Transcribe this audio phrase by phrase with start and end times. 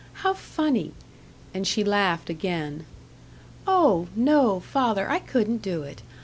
[0.25, 0.93] How funny!"
[1.53, 2.85] and she laughed again.
[3.67, 4.07] "Oh!
[4.15, 6.01] no, father, I couldn't do it.